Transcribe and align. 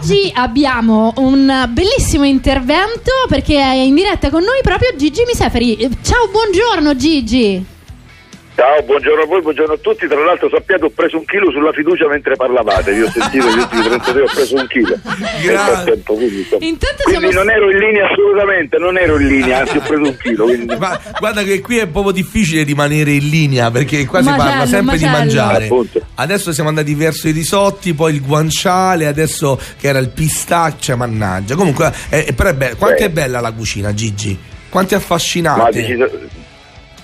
oggi 0.00 0.32
abbiamo 0.34 1.12
un 1.16 1.68
bellissimo 1.68 2.24
intervento 2.24 3.12
perché 3.28 3.58
è 3.58 3.74
in 3.74 3.94
diretta 3.94 4.30
con 4.30 4.42
noi 4.42 4.60
proprio 4.62 4.96
Gigi 4.96 5.24
Miseferi. 5.26 5.76
Ciao, 6.02 6.28
buongiorno 6.30 6.96
Gigi. 6.96 7.78
Ciao, 8.54 8.82
buongiorno 8.82 9.22
a 9.22 9.26
voi, 9.26 9.40
buongiorno 9.42 9.74
a 9.74 9.76
tutti. 9.78 10.06
Tra 10.06 10.22
l'altro 10.22 10.48
sappiate 10.50 10.84
ho 10.84 10.90
preso 10.90 11.16
un 11.18 11.24
chilo 11.24 11.50
sulla 11.50 11.72
fiducia 11.72 12.08
mentre 12.08 12.36
parlavate. 12.36 12.92
Vi 12.92 13.02
ho 13.02 13.10
sentito 13.10 13.46
gli 13.48 13.58
ultimi 13.58 13.82
33 13.82 14.20
ho 14.20 14.26
preso 14.34 14.54
un 14.56 14.66
chilo. 14.68 14.98
Grazie. 15.42 16.02
Quindi, 16.04 16.46
Intanto 16.60 17.02
quindi 17.04 17.30
siamo- 17.30 17.44
non 17.44 17.50
ero 17.50 17.70
in 17.70 17.78
linea 17.78 18.08
assolutamente, 18.10 18.76
non 18.78 18.98
ero 18.98 19.18
in 19.18 19.28
linea, 19.28 19.60
anzi 19.60 19.76
ho 19.78 19.80
preso 19.80 20.02
un 20.02 20.16
chilo. 20.18 20.44
Quindi... 20.44 20.76
Ma 20.76 21.00
guarda 21.18 21.42
che 21.42 21.60
qui 21.60 21.78
è 21.78 21.86
proprio 21.86 22.12
difficile 22.12 22.62
rimanere 22.62 23.12
in 23.12 23.28
linea 23.28 23.70
perché 23.70 24.04
qua 24.06 24.22
si 24.22 24.28
parla 24.28 24.66
sempre 24.66 24.96
di 24.98 25.04
macello. 25.04 25.18
mangiare. 25.18 25.64
Appunto. 25.64 26.00
Adesso 26.20 26.52
siamo 26.52 26.68
andati 26.68 26.94
verso 26.94 27.28
i 27.28 27.30
risotti, 27.30 27.94
poi 27.94 28.14
il 28.14 28.22
guanciale, 28.22 29.06
adesso 29.06 29.58
che 29.78 29.88
era 29.88 29.98
il 29.98 30.10
pistaccio, 30.10 30.96
mannaggia. 30.96 31.54
Comunque, 31.54 31.92
eh, 32.10 32.32
però 32.34 32.50
è 32.50 32.54
be- 32.54 32.74
quanto 32.76 33.02
è 33.02 33.08
bella 33.10 33.40
la 33.40 33.52
cucina, 33.52 33.94
Gigi? 33.94 34.38
Quanto 34.68 34.94
è 34.94 34.98
Ma 34.98 35.02
affascinante. 35.02 36.28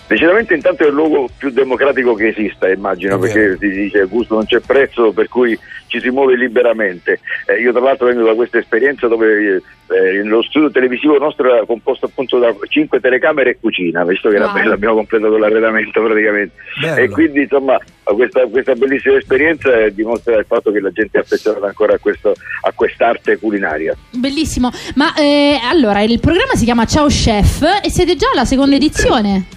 Decisa- 0.06 0.27
decisamente 0.27 0.55
intanto 0.55 0.84
è 0.84 0.88
il 0.88 0.92
luogo 0.95 1.28
più 1.37 1.51
democratico 1.51 2.15
che 2.15 2.28
esista, 2.28 2.69
immagino, 2.69 3.19
perché 3.19 3.56
si 3.59 3.69
dice 3.69 3.98
il 3.98 4.09
gusto 4.09 4.34
non 4.34 4.46
c'è 4.46 4.60
prezzo, 4.60 5.12
per 5.12 5.29
cui 5.29 5.59
ci 5.87 6.01
si 6.01 6.10
muove 6.10 6.37
liberamente. 6.37 7.20
Eh, 7.46 7.60
io 7.60 7.73
tra 7.73 7.80
l'altro 7.80 8.06
vengo 8.06 8.24
da 8.24 8.34
questa 8.34 8.59
esperienza 8.59 9.06
dove 9.06 9.62
eh, 9.88 10.23
lo 10.24 10.42
studio 10.42 10.70
televisivo 10.70 11.16
nostro 11.19 11.52
era 11.52 11.65
composto 11.65 12.06
appunto 12.06 12.38
da 12.38 12.55
cinque 12.69 13.01
telecamere 13.01 13.51
e 13.51 13.59
cucina, 13.60 14.05
visto 14.05 14.29
che 14.29 14.37
era 14.37 14.46
Wow. 14.46 14.55
bello, 14.55 14.73
abbiamo 14.74 14.95
completato 14.96 15.37
l'arredamento 15.37 16.02
praticamente. 16.02 16.54
Bello. 16.80 17.01
E 17.01 17.09
quindi 17.09 17.43
insomma 17.43 17.79
questa, 18.02 18.46
questa 18.46 18.74
bellissima 18.74 19.16
esperienza 19.16 19.77
eh, 19.77 19.95
dimostra 19.95 20.37
il 20.37 20.45
fatto 20.46 20.70
che 20.70 20.80
la 20.80 20.91
gente 20.91 21.18
è 21.18 21.20
affezionata 21.20 21.66
ancora 21.66 21.95
a, 21.95 21.98
questo, 21.98 22.34
a 22.62 22.73
quest'arte 22.73 23.38
culinaria. 23.38 23.96
Bellissimo. 24.10 24.70
Ma 24.95 25.15
eh, 25.15 25.59
allora, 25.62 26.02
il 26.02 26.20
programma 26.20 26.54
si 26.54 26.65
chiama 26.65 26.85
Ciao 26.85 27.07
Chef 27.07 27.63
e 27.82 27.91
siete 27.91 28.16
già 28.16 28.29
alla 28.32 28.45
seconda 28.45 28.76
edizione. 28.76 29.55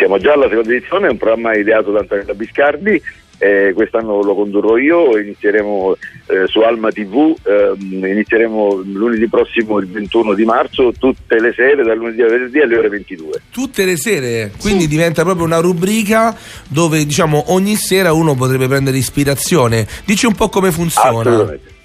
Siamo 0.00 0.16
già 0.16 0.32
alla 0.32 0.48
seconda 0.48 0.72
edizione, 0.72 1.08
è 1.08 1.10
un 1.10 1.18
programma 1.18 1.54
ideato 1.54 1.90
da 1.92 1.98
Antonella 1.98 2.32
Biscardi. 2.32 3.02
eh, 3.42 3.72
quest'anno 3.74 4.22
lo 4.22 4.34
condurrò 4.34 4.76
io, 4.78 5.18
inizieremo 5.18 5.96
eh, 6.26 6.46
su 6.46 6.60
Alma 6.60 6.90
TV, 6.90 7.34
ehm, 7.42 8.04
inizieremo 8.06 8.82
lunedì 8.84 9.28
prossimo 9.28 9.78
il 9.78 9.88
21 9.88 10.32
di 10.34 10.44
marzo, 10.44 10.92
tutte 10.98 11.38
le 11.40 11.52
sere, 11.54 11.82
dal 11.82 11.96
lunedì 11.98 12.20
al 12.22 12.28
venerdì 12.30 12.60
alle 12.60 12.76
ore 12.78 12.88
22. 12.88 13.42
Tutte 13.50 13.84
le 13.84 13.96
sere, 13.98 14.52
quindi 14.58 14.82
Sì. 14.84 14.88
diventa 14.88 15.22
proprio 15.22 15.44
una 15.44 15.58
rubrica 15.60 16.34
dove 16.68 17.04
diciamo 17.04 17.52
ogni 17.52 17.76
sera 17.76 18.12
uno 18.12 18.34
potrebbe 18.34 18.68
prendere 18.68 18.96
ispirazione. 18.98 19.86
Dici 20.06 20.24
un 20.26 20.34
po' 20.34 20.48
come 20.48 20.70
funziona. 20.70 21.20
Assolutamente. 21.30 21.78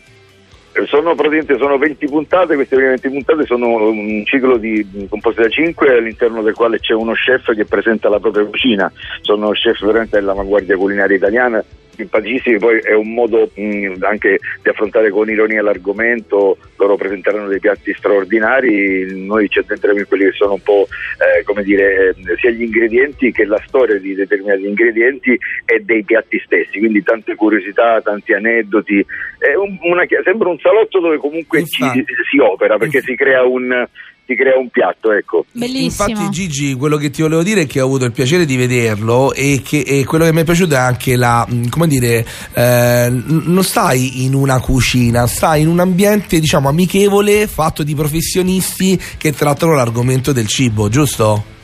Sono 0.88 1.16
sono 1.58 1.78
20 1.78 2.06
puntate, 2.08 2.56
queste 2.56 2.76
prime 2.76 2.90
20 2.92 3.10
puntate 3.10 3.46
sono 3.46 3.88
un 3.88 4.24
ciclo 4.26 4.58
di, 4.58 5.08
composto 5.10 5.42
da 5.42 5.48
5 5.48 5.98
all'interno 5.98 6.42
del 6.42 6.54
quale 6.54 6.80
c'è 6.80 6.94
uno 6.94 7.14
chef 7.14 7.56
che 7.56 7.64
presenta 7.64 8.10
la 8.10 8.20
propria 8.20 8.44
cucina, 8.44 8.92
sono 9.22 9.52
chef 9.52 9.86
veramente 9.86 10.18
dell'avanguardia 10.18 10.76
culinaria 10.76 11.16
italiana, 11.16 11.64
simpaticissimi, 11.96 12.58
poi 12.58 12.80
è 12.80 12.94
un 12.94 13.14
modo 13.14 13.50
mh, 13.54 13.96
anche 14.02 14.40
di 14.62 14.70
affrontare 14.70 15.10
con 15.10 15.30
ironia 15.30 15.62
l'argomento, 15.62 16.58
loro 16.78 16.96
presenteranno 16.96 17.48
dei 17.48 17.60
piatti 17.60 17.94
straordinari, 17.94 19.26
noi 19.26 19.48
ci 19.50 19.60
addentreremo 19.60 20.00
in 20.00 20.08
quelli 20.08 20.26
che 20.26 20.34
sono 20.34 20.54
un 20.54 20.62
po' 20.62 20.88
eh, 20.88 21.44
come 21.44 21.64
dire 21.64 22.10
eh, 22.10 22.38
sia 22.38 22.52
gli 22.52 22.64
ingredienti 22.64 23.32
che 23.32 23.46
la 23.46 23.62
storia 23.66 23.98
di 23.98 24.14
determinati 24.14 24.66
ingredienti 24.68 25.32
e 25.66 25.80
dei 25.84 26.04
piatti 26.04 26.40
stessi, 26.44 26.80
quindi 26.80 27.04
tante 27.04 27.36
curiosità, 27.36 28.02
tanti 28.02 28.34
aneddoti, 28.34 29.06
è 29.38 29.56
un- 29.56 29.78
una 29.82 30.06
sembra 30.24 30.50
un 30.50 30.60
salotto 30.60 31.00
dove 31.00 31.18
comunque 31.18 31.64
ci, 31.66 31.84
si 32.30 32.40
opera 32.40 32.78
perché 32.78 33.02
si 33.02 33.16
crea 33.16 33.44
un 33.44 33.88
si 34.26 34.36
crea 34.36 34.58
un 34.58 34.70
piatto, 34.70 35.12
ecco. 35.12 35.46
Bellissimo. 35.52 36.08
Infatti, 36.08 36.30
Gigi, 36.30 36.74
quello 36.74 36.98
che 36.98 37.10
ti 37.10 37.22
volevo 37.22 37.44
dire 37.44 37.62
è 37.62 37.68
che 37.68 37.80
ho 37.80 37.86
avuto 37.86 38.06
il 38.06 38.12
piacere 38.12 38.46
di 38.46 38.56
vederlo 38.56 39.34
e 39.34 39.62
che 39.64 39.80
e 39.86 40.04
quello 40.04 40.26
che 40.26 40.34
mi 40.34 40.42
è 40.42 40.44
piaciuto 40.44 40.74
è 40.74 40.78
anche 40.78 41.16
la, 41.16 41.46
mh, 41.48 41.70
come 41.70 41.88
dire, 41.88 42.26
eh, 42.54 43.08
non 43.10 43.64
stai 43.64 44.24
in 44.26 44.34
una 44.34 44.60
cucina, 44.60 45.28
stai 45.28 45.62
in 45.62 45.68
un 45.68 45.80
ambiente, 45.80 46.40
diciamo, 46.40 46.70
amichevole, 46.70 47.48
fatto 47.48 47.84
di 47.84 47.94
professionisti 47.94 49.00
che 49.18 49.32
trattano 49.32 49.74
l'argomento 49.74 50.32
del 50.32 50.48
cibo, 50.48 50.90
giusto? 50.90 51.55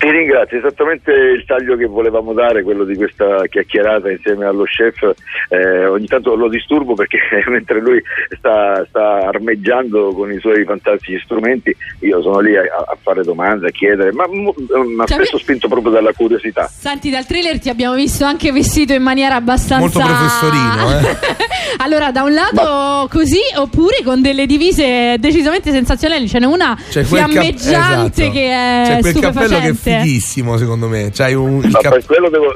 Ti 0.00 0.10
ringrazio, 0.10 0.56
esattamente 0.56 1.12
il 1.12 1.44
taglio 1.44 1.76
che 1.76 1.84
volevamo 1.84 2.32
dare, 2.32 2.62
quello 2.62 2.84
di 2.84 2.96
questa 2.96 3.44
chiacchierata 3.46 4.10
insieme 4.10 4.46
allo 4.46 4.64
chef. 4.64 5.12
Eh, 5.50 5.84
ogni 5.84 6.06
tanto 6.06 6.34
lo 6.36 6.48
disturbo 6.48 6.94
perché 6.94 7.18
mentre 7.48 7.80
lui 7.82 8.02
sta, 8.30 8.82
sta 8.88 9.18
armeggiando 9.28 10.14
con 10.14 10.32
i 10.32 10.38
suoi 10.40 10.64
fantastici 10.64 11.20
strumenti, 11.22 11.76
io 11.98 12.22
sono 12.22 12.40
lì 12.40 12.56
a, 12.56 12.62
a 12.62 12.96
fare 12.98 13.22
domande, 13.24 13.68
a 13.68 13.70
chiedere, 13.70 14.10
ma, 14.12 14.24
ma 14.26 15.04
Cioè, 15.04 15.18
spesso 15.18 15.36
spinto 15.36 15.68
proprio 15.68 15.92
dalla 15.92 16.14
curiosità. 16.14 16.66
Senti, 16.66 17.10
dal 17.10 17.26
trailer 17.26 17.58
ti 17.58 17.68
abbiamo 17.68 17.94
visto 17.94 18.24
anche 18.24 18.52
vestito 18.52 18.94
in 18.94 19.02
maniera 19.02 19.34
abbastanza. 19.34 19.80
Molto 19.80 19.98
professorino, 19.98 20.98
eh. 20.98 21.16
allora, 21.78 22.10
da 22.10 22.22
un 22.22 22.32
lato 22.34 23.08
così, 23.10 23.40
oppure 23.56 24.02
con 24.04 24.20
delle 24.22 24.46
divise 24.46 25.16
decisamente 25.18 25.70
sensazionali. 25.70 26.28
Ce 26.28 26.38
n'è 26.38 26.46
una 26.46 26.76
C'è 26.90 27.04
quel 27.06 27.20
cap- 27.22 27.30
fiammeggiante 27.30 28.22
esatto. 28.22 28.30
che 28.32 28.44
è 28.50 28.82
C'è 28.86 29.00
quel 29.00 29.18
cappello 29.20 29.58
che 29.60 29.68
è 29.68 29.74
fighissimo, 29.74 30.56
secondo 30.56 30.88
me. 30.88 31.10
C'hai 31.12 31.34
un, 31.34 31.58
Ma 31.70 31.78
cap- 31.80 31.92
per 31.94 32.04
quello 32.04 32.28
devo. 32.30 32.54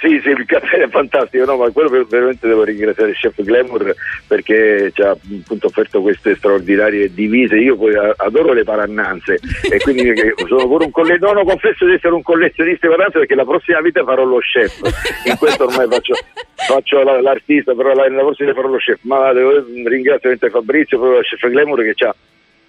Sì, 0.00 0.20
sì, 0.22 0.28
il 0.30 0.44
caffè 0.46 0.78
è 0.78 0.88
fantastico, 0.88 1.44
no, 1.44 1.56
ma 1.56 1.70
quello 1.70 1.88
ver- 1.88 2.06
veramente 2.08 2.48
devo 2.48 2.64
ringraziare 2.64 3.10
il 3.10 3.16
chef 3.16 3.40
Glamour 3.42 3.94
perché 4.26 4.90
ci 4.92 5.02
ha 5.02 5.10
appunto 5.10 5.66
offerto 5.68 6.00
queste 6.00 6.34
straordinarie 6.34 7.12
divise. 7.14 7.56
Io 7.56 7.76
poi 7.76 7.92
adoro 8.16 8.52
le 8.52 8.64
parannanze 8.64 9.38
e 9.70 9.78
quindi 9.78 10.12
sono 10.46 10.66
pure 10.66 10.84
un 10.86 10.90
collezionista. 10.90 11.32
No, 11.32 11.40
no, 11.40 11.44
confesso 11.44 11.84
di 11.86 11.92
essere 11.92 12.14
un 12.14 12.22
collezionista 12.22 12.86
di 12.86 12.92
parannanze 12.92 13.18
perché 13.18 13.34
la 13.34 13.44
prossima 13.44 13.80
vita 13.80 14.02
farò 14.04 14.24
lo 14.24 14.38
chef. 14.38 14.80
In 15.26 15.36
questo 15.38 15.64
ormai 15.66 15.86
faccio, 15.88 16.14
faccio 16.54 17.02
la- 17.02 17.20
l'artista, 17.20 17.74
però 17.74 17.92
la, 17.94 18.08
la 18.08 18.22
prossima 18.22 18.52
farò 18.54 18.68
lo 18.68 18.78
chef. 18.78 18.98
Ma 19.02 19.32
devo 19.32 19.50
ringraziare 19.84 20.36
veramente 20.38 20.50
Fabrizio, 20.50 20.98
proprio 20.98 21.20
il 21.20 21.24
chef 21.26 21.48
Glamour 21.48 21.82
che 21.82 21.94
ci 21.94 22.04
ha 22.04 22.14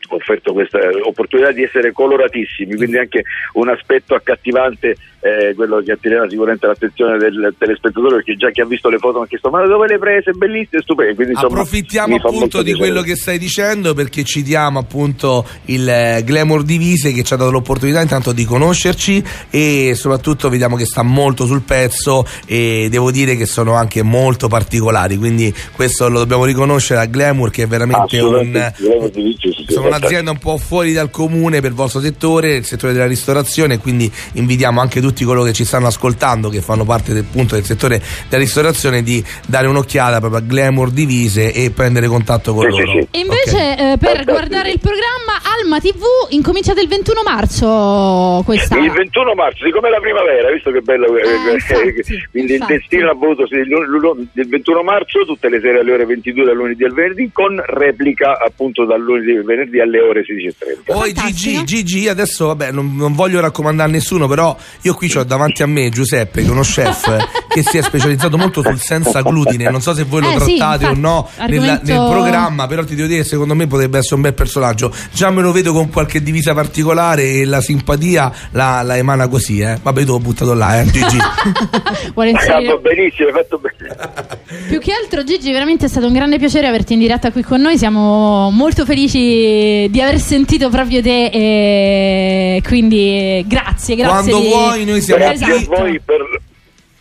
offerto 0.09 0.53
questa 0.53 0.79
opportunità 1.03 1.51
di 1.51 1.63
essere 1.63 1.91
coloratissimi, 1.91 2.75
quindi 2.75 2.97
anche 2.97 3.23
un 3.53 3.69
aspetto 3.69 4.15
accattivante, 4.15 4.95
eh, 5.21 5.53
quello 5.55 5.81
che 5.81 5.91
attirerà 5.91 6.27
sicuramente 6.29 6.67
l'attenzione 6.67 7.17
del 7.17 7.53
telespettatore, 7.57 8.15
perché 8.15 8.35
già 8.35 8.49
chi 8.51 8.61
ha 8.61 8.65
visto 8.65 8.89
le 8.89 8.97
foto 8.97 9.19
mi 9.19 9.25
ha 9.25 9.27
chiesto 9.27 9.49
ma 9.49 9.65
dove 9.65 9.87
le 9.87 9.93
hai 9.93 9.99
prese, 9.99 10.31
bellissime, 10.31 10.81
stupende. 10.81 11.15
Quindi, 11.15 11.33
insomma, 11.33 11.59
Approfittiamo 11.59 12.15
appunto 12.15 12.61
di 12.61 12.73
quello 12.73 13.01
che 13.01 13.15
stai 13.15 13.37
dicendo 13.37 13.93
perché 13.93 14.23
citiamo 14.23 14.79
appunto 14.79 15.45
il 15.65 15.87
eh, 15.87 16.23
Glamour 16.23 16.63
Divise 16.63 17.11
che 17.11 17.23
ci 17.23 17.33
ha 17.33 17.37
dato 17.37 17.51
l'opportunità 17.51 18.01
intanto 18.01 18.31
di 18.31 18.45
conoscerci 18.45 19.23
e 19.49 19.93
soprattutto 19.95 20.49
vediamo 20.49 20.75
che 20.75 20.85
sta 20.85 21.03
molto 21.03 21.45
sul 21.45 21.61
pezzo 21.61 22.25
e 22.45 22.87
devo 22.89 23.11
dire 23.11 23.35
che 23.35 23.45
sono 23.45 23.73
anche 23.73 24.03
molto 24.03 24.47
particolari. 24.47 25.17
Quindi 25.17 25.53
questo 25.75 26.09
lo 26.09 26.19
dobbiamo 26.19 26.45
riconoscere 26.45 27.01
a 27.01 27.05
Glamour 27.05 27.49
che 27.51 27.63
è 27.63 27.67
veramente 27.67 28.19
un, 28.19 28.35
Assolutamente, 28.35 28.75
Glamour 28.77 29.98
Sì, 29.99 30.05
sì, 30.07 30.13
un'azienda 30.13 30.31
un 30.31 30.37
po' 30.37 30.57
fuori 30.57 30.93
dal 30.93 31.09
comune 31.09 31.59
per 31.61 31.71
il 31.71 31.75
vostro 31.75 31.99
settore, 31.99 32.55
il 32.55 32.65
settore 32.65 32.93
della 32.93 33.05
ristorazione 33.07 33.77
quindi 33.79 34.11
invitiamo 34.33 34.79
anche 34.81 35.01
tutti 35.01 35.23
coloro 35.23 35.45
che 35.45 35.53
ci 35.53 35.65
stanno 35.65 35.87
ascoltando 35.87 36.49
che 36.49 36.61
fanno 36.61 36.85
parte 36.85 37.13
del, 37.13 37.25
appunto, 37.27 37.55
del 37.55 37.63
settore 37.63 38.01
della 38.29 38.41
ristorazione 38.41 39.03
di 39.03 39.23
dare 39.47 39.67
un'occhiata 39.67 40.19
proprio 40.19 40.39
a 40.39 40.43
Glamour 40.43 40.91
Divise 40.91 41.53
e 41.53 41.71
prendere 41.71 42.07
contatto 42.07 42.53
con 42.53 42.65
Sì, 42.71 42.77
sì, 42.77 42.85
loro. 42.85 42.99
sì. 43.01 43.07
E 43.11 43.19
invece, 43.19 43.57
Ok. 43.57 43.79
eh, 43.79 43.95
per 43.99 44.23
guardare 44.23 44.71
il 44.71 44.79
programma, 44.79 45.39
Alma 45.61 45.79
TV 45.79 46.01
incominciate 46.29 46.81
il 46.81 46.87
21 46.87 47.21
marzo 47.23 48.41
quest'anno. 48.45 48.85
Il 48.85 48.91
21 48.91 49.33
marzo, 49.33 49.63
siccome 49.65 49.87
è 49.87 49.91
la 49.91 49.99
primavera, 49.99 50.51
visto 50.51 50.71
che 50.71 50.81
bello, 50.81 51.05
eh, 51.17 51.21
Eh, 51.21 51.53
infatti, 51.53 52.27
quindi 52.31 52.53
infatti. 52.53 52.73
il 52.73 52.79
destino 52.79 53.09
ha 53.09 53.13
voluto 53.13 53.47
sì, 53.47 53.55
il 53.55 54.47
21 54.47 54.83
marzo, 54.83 55.25
tutte 55.25 55.49
le 55.49 55.59
sere 55.59 55.79
alle 55.79 55.91
ore 55.93 56.05
22 56.05 56.45
dal 56.45 56.55
lunedì 56.55 56.83
al 56.83 56.93
venerdì, 56.93 57.29
con 57.33 57.61
replica 57.65 58.37
appunto 58.39 58.85
dal 58.85 59.01
lunedì 59.01 59.35
al 59.37 59.43
venerdì 59.43 59.79
alle 59.79 59.88
ore 59.97 60.21
16.30. 60.21 60.83
Poi. 60.85 61.13
Gigi, 61.13 61.63
Gigi, 61.63 62.07
adesso 62.07 62.47
vabbè, 62.47 62.71
non, 62.71 62.95
non 62.95 63.13
voglio 63.13 63.39
raccomandare 63.39 63.89
a 63.89 63.91
nessuno, 63.91 64.27
però 64.27 64.55
io 64.81 64.93
qui 64.93 65.11
ho 65.15 65.23
davanti 65.23 65.63
a 65.63 65.65
me 65.65 65.89
Giuseppe, 65.89 66.41
che 66.41 66.47
è 66.47 66.51
uno 66.51 66.61
chef 66.61 67.47
che 67.49 67.63
si 67.63 67.77
è 67.77 67.81
specializzato 67.81 68.37
molto 68.37 68.61
sul 68.61 68.79
senza 68.79 69.21
glutine. 69.21 69.69
Non 69.69 69.81
so 69.81 69.93
se 69.93 70.03
voi 70.03 70.21
lo 70.21 70.29
Eh, 70.29 70.39
sì, 70.39 70.55
trattate 70.57 70.83
infatti, 70.85 70.85
o 70.85 71.01
no 71.01 71.29
nella- 71.37 71.43
argomento- 71.73 71.85
nel 71.85 72.09
programma, 72.09 72.67
però 72.67 72.83
ti 72.85 72.95
devo 72.95 73.07
dire 73.07 73.21
che 73.23 73.27
secondo 73.27 73.55
me 73.55 73.67
potrebbe 73.67 73.97
essere 73.97 74.15
un 74.15 74.21
bel 74.21 74.33
personaggio. 74.33 74.93
Già 75.11 75.29
me 75.31 75.41
lo 75.41 75.51
vedo 75.51 75.73
con 75.73 75.89
qualche 75.89 76.21
divisa 76.21 76.53
particolare 76.53 77.23
e 77.23 77.45
la 77.45 77.59
simpatia 77.61 78.31
la, 78.51 78.81
la 78.83 78.95
emana 78.97 79.27
così, 79.27 79.59
eh. 79.59 79.77
Vabbè, 79.81 80.01
io 80.01 80.05
l'ho 80.07 80.19
buttato 80.19 80.53
là, 80.53 80.79
eh, 80.79 80.85
Gigi. 80.85 81.17
Vuole 82.13 82.31
Ah, 82.31 82.77
benissimo, 82.77 83.27
hai 83.27 83.33
fatto 83.33 83.59
bene. 83.59 84.67
Più 84.67 84.79
che 84.79 84.91
altro, 84.93 85.23
Gigi, 85.23 85.51
veramente 85.51 85.85
è 85.85 85.89
stato 85.89 86.07
un 86.07 86.13
grande 86.13 86.37
piacere 86.37 86.67
averti 86.67 86.93
in 86.93 86.99
diretta 86.99 87.31
qui 87.31 87.41
con 87.43 87.59
noi. 87.61 87.77
Siamo 87.77 88.49
molto 88.51 88.85
felici 88.85 89.87
di 89.89 90.01
aver 90.01 90.19
sentito 90.19 90.69
proprio 90.69 91.01
te. 91.01 91.25
E 91.25 92.61
quindi, 92.65 93.43
grazie, 93.47 93.95
grazie. 93.95 94.31
Quando 94.31 94.39
di- 94.39 94.47
vuoi, 94.47 94.85
noi 94.85 95.01
siamo 95.01 95.23
Grazie 95.23 95.55
Esatto. 95.55 95.73
a 95.73 95.77
voi 95.81 95.99
per, 96.03 96.21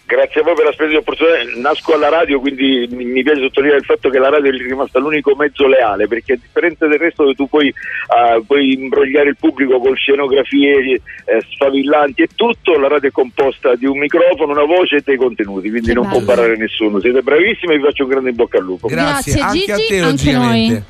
Grazie 0.08 0.40
a 0.40 0.44
voi 0.44 0.54
per 0.54 0.64
la 0.64 0.72
splendida 0.72 1.00
opportunità. 1.00 1.36
Nasco 1.60 1.92
alla 1.92 2.08
radio, 2.08 2.40
quindi 2.40 2.88
mi 2.90 3.22
piace 3.22 3.42
sottolineare 3.42 3.80
il 3.80 3.84
fatto 3.84 4.08
che 4.08 4.18
la 4.18 4.30
radio 4.30 4.50
è 4.50 4.56
rimasta 4.56 4.98
l'unico 4.98 5.34
mezzo 5.36 5.66
leale, 5.66 6.08
perché 6.08 6.32
a 6.32 6.38
differenza 6.40 6.86
del 6.86 6.98
resto 6.98 7.24
dove 7.24 7.34
tu 7.34 7.46
puoi, 7.46 7.68
uh, 7.68 8.42
puoi 8.46 8.72
imbrogliare 8.72 9.28
il 9.28 9.36
pubblico 9.38 9.78
con 9.78 9.94
scenografie 9.94 10.94
eh, 10.94 11.44
sfavillanti 11.50 12.22
e 12.22 12.28
tutto, 12.34 12.78
la 12.78 12.88
radio 12.88 13.10
è 13.10 13.12
composta 13.12 13.74
di 13.74 13.84
un 13.84 13.98
microfono, 13.98 14.52
una 14.52 14.64
voce 14.64 14.96
e 14.96 15.02
dei 15.04 15.16
contenuti, 15.18 15.68
quindi 15.68 15.88
Che 15.88 15.94
non 15.94 16.08
bello. 16.08 16.24
può 16.24 16.34
barrare 16.34 16.56
nessuno. 16.56 17.00
Siete 17.00 17.20
bravissimi 17.20 17.74
e 17.74 17.76
vi 17.76 17.84
faccio 17.84 18.04
un 18.04 18.08
grande 18.08 18.30
in 18.30 18.36
bocca 18.36 18.56
al 18.56 18.64
lupo. 18.64 18.86
Grazie, 18.88 19.34
Grazie, 19.34 19.42
anche 19.42 19.58
Gigi, 19.58 19.70
a 19.70 19.76
te 19.76 19.82
anche 19.82 20.00
logicamente. 20.00 20.72
noi. 20.72 20.82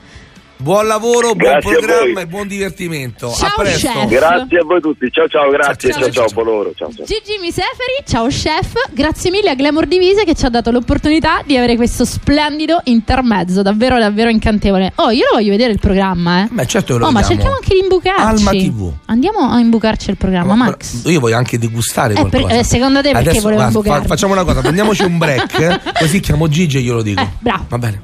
Buon 0.61 0.87
lavoro, 0.89 1.35
buon 1.37 1.53
Grazie 1.53 1.71
a 1.71 1.79
programma 1.79 2.13
voi. 2.15 2.23
e 2.23 2.27
buon 2.27 2.49
divertimento. 2.49 3.31
Ciao, 3.33 3.49
a 3.49 3.53
presto. 3.63 3.87
chef. 3.91 4.09
Grazie 4.09 4.59
a 4.59 4.65
voi 4.65 4.81
tutti, 4.81 5.09
ciao 5.13 5.29
ciao, 5.29 5.51
grazie, 5.51 5.93
Ciao, 5.93 6.11
ciao 6.11 6.27
ciao, 6.29 6.75
ciao. 6.75 6.89
Gigi 7.05 7.39
Miseferi, 7.41 8.03
ciao 8.05 8.27
chef, 8.27 8.73
grazie 8.91 9.31
mille 9.31 9.51
a 9.51 9.55
Glamour 9.55 9.87
Divise 9.87 10.25
che 10.25 10.35
ci 10.35 10.45
ha 10.47 10.49
dato 10.49 10.73
l'opportunità 10.73 11.43
di 11.47 11.57
avere 11.57 11.77
questo 11.77 12.05
splendido 12.05 12.81
intermezzo, 12.85 13.63
davvero 13.63 14.01
davvero 14.01 14.31
incantevole. 14.31 14.93
Oh, 14.97 15.11
io 15.11 15.27
lo 15.31 15.37
voglio 15.37 15.51
vedere 15.51 15.71
il 15.73 15.79
programma, 15.79 16.43
eh. 16.45 16.49
Beh, 16.51 16.67
certo 16.67 16.95
che 16.95 16.99
lo 16.99 17.07
Oh, 17.07 17.13
ma 17.13 17.23
cerchiamo 17.23 17.55
anche 17.55 17.75
di 17.75 17.81
imbucarci. 17.81 18.21
Alma 18.23 18.51
TV. 18.51 18.93
Andiamo 19.07 19.51
a 19.51 19.61
imbucarci 19.61 20.11
il 20.11 20.17
programma, 20.17 20.57
Ma- 20.57 20.65
Max. 20.65 21.05
Io 21.05 21.21
voglio 21.21 21.37
anche 21.37 21.57
degustare 21.59 22.15
Eh, 22.15 22.23
per- 22.23 22.31
qualcosa. 22.31 22.55
eh, 22.59 22.65
secondo 22.65 23.01
te 23.01 23.13
perché 23.13 23.29
Adesso, 23.31 23.43
volevo 23.49 23.71
guarda, 23.81 24.01
fa-? 24.03 24.09
Facciamo 24.09 24.33
una 24.33 24.43
cosa, 24.43 24.61
prendiamoci 24.61 25.05
un 25.05 25.19
break, 25.19 25.93
così 26.01 26.19
chiamo 26.19 26.49
Gigi 26.49 26.79
e 26.79 26.81
glielo 26.81 27.03
dico. 27.03 27.21
Eh, 27.21 27.29
bravo. 27.39 27.65
Va 27.69 27.79
bene. 27.79 28.03